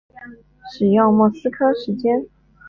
[0.73, 2.25] 使用莫斯科时间。